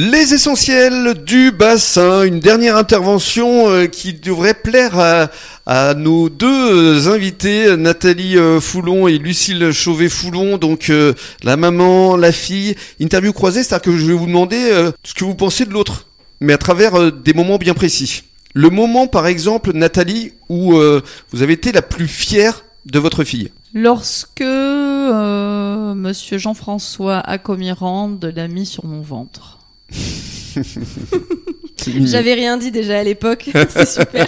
[0.00, 5.28] Les essentiels du bassin, une dernière intervention euh, qui devrait plaire à,
[5.66, 12.30] à nos deux invités, Nathalie euh, Foulon et Lucille Chauvet-Foulon, donc euh, la maman, la
[12.30, 12.76] fille.
[13.00, 16.06] Interview croisée, c'est-à-dire que je vais vous demander euh, ce que vous pensez de l'autre,
[16.38, 18.22] mais à travers euh, des moments bien précis.
[18.54, 21.02] Le moment, par exemple, Nathalie, où euh,
[21.32, 23.50] vous avez été la plus fière de votre fille.
[23.74, 29.57] Lorsque euh, Monsieur Jean-François Acomirande l'a mis sur mon ventre.
[31.86, 34.26] J'avais rien dit déjà à l'époque, c'est super.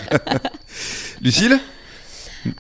[1.23, 1.59] Lucille?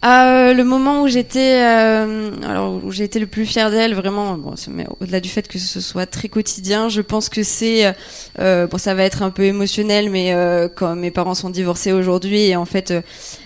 [0.04, 4.34] Euh, le moment où j'étais, euh, alors où j'ai été le plus fière d'elle, vraiment,
[4.36, 7.94] bon, c'est- mais au-delà du fait que ce soit très quotidien, je pense que c'est,
[8.40, 10.34] euh, bon, ça va être un peu émotionnel, mais
[10.76, 12.92] quand mes parents sont divorcés aujourd'hui, et en fait,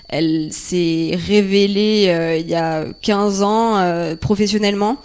[0.09, 4.97] elle s'est révélée il y a 15 ans professionnellement.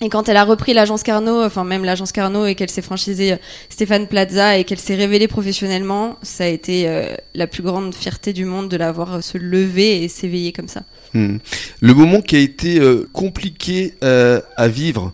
[0.00, 3.32] Et quand elle a repris l'agence Carnot, enfin même l'agence Carnot, et qu'elle s'est franchisée
[3.32, 3.36] euh,
[3.68, 8.32] Stéphane Plaza et qu'elle s'est révélée professionnellement, ça a été euh, la plus grande fierté
[8.32, 10.82] du monde de la voir euh, se lever et s'éveiller comme ça.
[11.14, 11.38] Hmm.
[11.80, 15.12] Le moment qui a été euh, compliqué euh, à vivre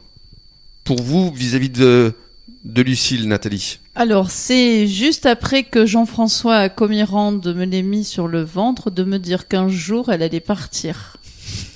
[0.83, 2.13] pour vous vis-à-vis de,
[2.65, 3.79] de Lucille, Nathalie?
[3.95, 9.19] Alors, c'est juste après que Jean-François Acomirande me l'ait mis sur le ventre de me
[9.19, 11.17] dire qu'un jour elle allait partir.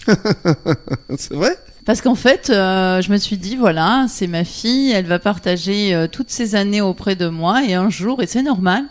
[1.17, 1.57] C'est vrai?
[1.89, 5.95] Parce qu'en fait, euh, je me suis dit, voilà, c'est ma fille, elle va partager
[5.95, 8.85] euh, toutes ces années auprès de moi, et un jour, et c'est normal,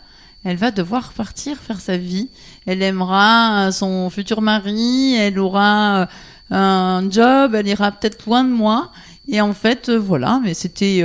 [0.44, 2.30] elle va devoir partir faire sa vie.
[2.66, 6.10] Elle aimera euh, son futur mari, elle aura
[6.50, 8.92] un job, elle ira peut-être loin de moi.
[9.28, 11.04] Et en fait, voilà, mais c'était...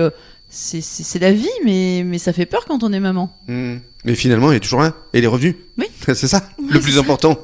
[0.49, 3.37] c'est- la vie, mais, mais ça fait peur quand on est maman.
[3.49, 3.77] Hmm.
[4.07, 4.95] Mais finalement, elle est toujours là.
[5.13, 5.57] Et elle est revenue.
[5.77, 5.89] Oui.
[6.15, 7.39] C'est ça, le plus important.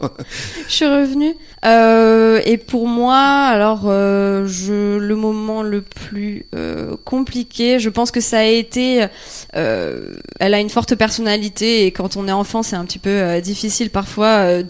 [0.69, 1.35] Je suis revenue.
[1.65, 8.21] Euh, et pour moi, alors, euh, le moment le plus euh, compliqué, je pense que
[8.21, 9.07] ça a été.
[9.53, 13.91] elle a une forte personnalité et quand on est enfant, c'est un petit peu difficile
[13.91, 14.63] parfois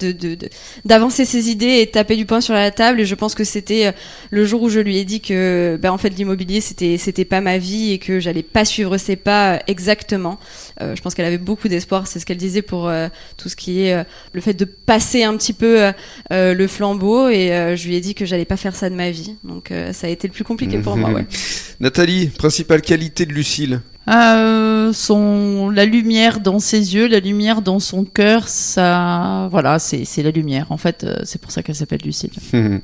[0.84, 3.00] d'avancer ses idées et de taper du poing sur la table.
[3.00, 3.92] Et je pense que c'était
[4.30, 7.40] le jour où je lui ai dit que, ben, en fait, l'immobilier c'était c'était pas
[7.40, 10.38] ma vie et que j'allais pas suivre ses pas exactement.
[10.80, 12.06] Je pense qu'elle avait beaucoup d'espoir.
[12.06, 12.90] C'est ce qu'elle disait pour
[13.36, 15.92] tout ce qui euh, le fait de passer un petit peu euh,
[16.32, 18.94] euh, le flambeau et euh, je lui ai dit que j'allais pas faire ça de
[18.94, 19.36] ma vie.
[19.44, 21.26] Donc euh, ça a été le plus compliqué pour moi, ouais.
[21.80, 27.78] Nathalie, principale qualité de Lucille Euh, son, la lumière dans ses yeux, la lumière dans
[27.78, 30.72] son cœur, ça, voilà, c'est c'est la lumière.
[30.72, 32.32] En fait, c'est pour ça qu'elle s'appelle Lucille.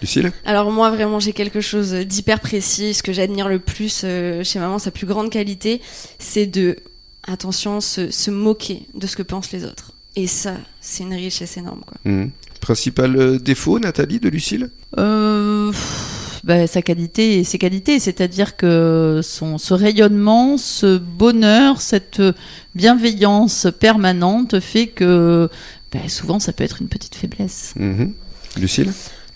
[0.00, 2.94] Lucille Alors moi vraiment j'ai quelque chose d'hyper précis.
[2.94, 5.80] Ce que j'admire le plus euh, chez maman, sa plus grande qualité,
[6.18, 6.76] c'est de,
[7.26, 9.93] attention, se, se moquer de ce que pensent les autres.
[10.16, 11.98] Et ça, c'est une richesse énorme, quoi.
[12.04, 12.30] Hmm.
[12.60, 14.70] Principal euh, défaut, Nathalie, de Lucille?
[14.96, 21.80] Euh, pff, bah, sa qualité et ses qualités, c'est-à-dire que son, ce rayonnement, ce bonheur,
[21.80, 22.22] cette
[22.74, 25.50] bienveillance permanente fait que
[25.92, 27.74] bah, souvent ça peut être une petite faiblesse.
[27.76, 28.12] Mhm.
[28.58, 28.92] Lucille?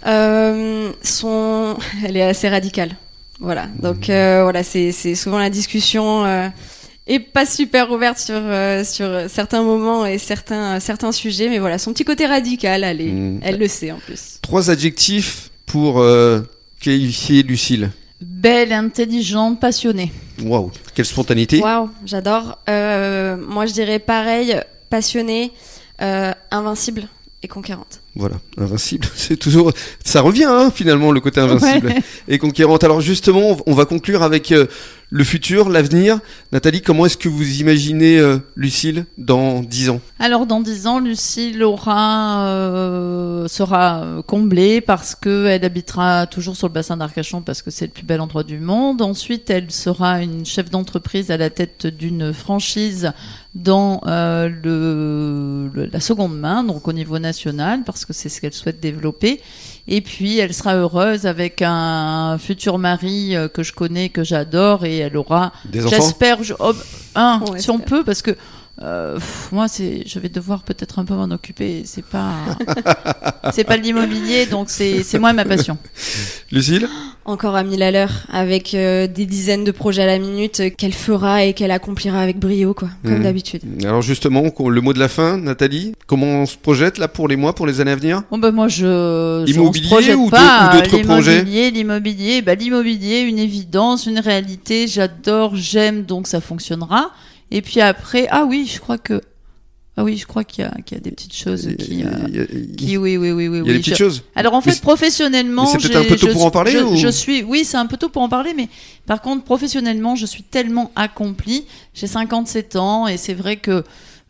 [0.06, 1.76] Euh, son...
[2.04, 2.96] Elle est assez radicale.
[3.40, 3.68] Voilà.
[3.80, 6.24] Donc euh, voilà, c'est c'est souvent la discussion
[7.08, 11.78] est pas super ouverte sur euh, sur certains moments et certains certains sujets, mais voilà,
[11.78, 13.40] son petit côté radical, elle est, Mm.
[13.42, 14.38] elle le sait en plus.
[14.42, 16.40] Trois adjectifs pour euh,
[16.80, 17.90] qualifier Lucille.
[18.20, 20.12] Belle, intelligente, passionnée.
[20.42, 21.60] Waouh, quelle spontanéité.
[21.60, 22.58] Waouh, j'adore.
[22.68, 24.56] Euh, moi, je dirais pareil,
[24.90, 25.52] passionnée,
[26.02, 27.08] euh, invincible
[27.42, 28.00] et conquérante.
[28.16, 29.72] Voilà, invincible, c'est toujours,
[30.04, 32.02] ça revient hein, finalement le côté invincible Ouais.
[32.26, 32.82] et conquérante.
[32.82, 34.66] Alors justement, on va conclure avec euh,
[35.10, 36.18] le futur, l'avenir.
[36.50, 40.00] Nathalie, comment est-ce que vous imaginez euh, Lucille dans 10 ans?
[40.18, 46.66] Alors dans dix ans, Lucille aura euh, sera comblée parce que elle habitera toujours sur
[46.66, 49.00] le bassin d'Arcachon parce que c'est le plus bel endroit du monde.
[49.00, 53.12] Ensuite, elle sera une chef d'entreprise à la tête d'une franchise
[53.58, 58.40] dans euh, le, le- la seconde main, donc au niveau national, parce que c'est ce
[58.40, 59.40] qu'elle souhaite développer.
[59.88, 64.84] Et puis, elle sera heureuse avec un futur mari euh, que je connais, que j'adore,
[64.84, 65.96] et elle aura Des enfants?
[65.96, 66.54] J'espère, je...
[66.58, 66.72] oh,
[67.16, 68.36] un, On si on peut, parce que
[68.80, 71.82] euh, pff, moi, c'est, je vais devoir peut-être un peu m'en occuper.
[71.84, 72.30] C'est pas,
[73.52, 75.78] c'est pas de l'immobilier, donc c'est, c'est moi ma passion.
[76.52, 76.88] Lucille?
[77.28, 80.70] Encore à mille à l'heure, avec euh, des dizaines de projets à la minute euh,
[80.70, 83.22] qu'elle fera et qu'elle accomplira avec brio, quoi, comme Mhm.
[83.22, 83.60] d'habitude.
[83.84, 87.36] Alors justement, le mot de la fin, Nathalie, comment on se projette là pour les
[87.36, 88.22] mois, pour les années à venir?
[88.30, 91.32] Bon ben moi je, Immobilier on se projette ou pas, ou d'autres projets?
[91.42, 94.86] L'immobilier, l'immobilier, bah l'immobilier, une évidence, une réalité.
[94.88, 97.10] J'adore, j'aime, donc ça fonctionnera.
[97.50, 99.20] Et puis après, ah oui, je crois que
[100.00, 101.76] Ah oui, je crois qu'il y, a- qu'il y a des petites choses qui, euh,
[101.90, 103.58] Il y a- il y a- qui oui, oui, oui, oui.
[103.64, 104.22] il y a des petites je- choses.
[104.36, 106.52] Alors en Mais fait, c'est- professionnellement, mais c'est peut-être un peu tôt je pour en
[106.52, 108.68] parler, je, ou- je suis, oui, c'est un peu tôt pour en parler, mais
[109.06, 111.64] par contre, professionnellement, je suis tellement accomplie.
[111.94, 113.82] J'ai 57 ans et c'est vrai que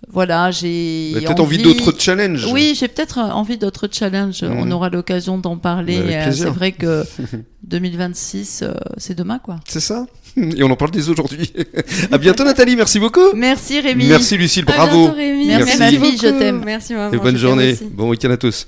[0.06, 2.46] voilà, j'ai Vous avez peut-être envie d'autres challenges.
[2.52, 4.42] Oui, j'ai peut-être envie d'autres challenges.
[4.42, 4.56] Mhm.
[4.58, 5.96] On aura l'occasion d'en parler.
[5.98, 6.32] Avec Euh.
[6.32, 7.04] C'est vrai que
[7.64, 9.56] 2026, euh, c'est demain, quoi.
[9.68, 10.06] C'est ça
[10.36, 11.52] Et on en parle dès aujourd'hui.
[12.12, 13.32] à bientôt Nathalie, merci beaucoup.
[13.34, 14.06] Merci Rémi.
[14.06, 14.98] Merci Lucille, À bravo.
[14.98, 15.46] bientôt, Rémi.
[15.46, 16.62] Merci, ma fille, je t'aime.
[16.64, 17.12] Merci maman.
[17.12, 17.72] Et bonne journée.
[17.72, 17.84] aussi.
[17.84, 18.66] Bon week-end à tous.